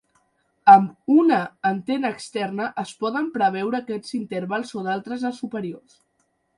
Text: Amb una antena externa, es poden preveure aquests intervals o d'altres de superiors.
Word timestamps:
Amb 0.75 1.11
una 1.15 1.37
antena 1.71 2.11
externa, 2.15 2.71
es 2.87 2.95
poden 3.05 3.29
preveure 3.39 3.83
aquests 3.83 4.19
intervals 4.23 4.77
o 4.83 4.87
d'altres 4.91 5.29
de 5.31 5.37
superiors. 5.47 6.05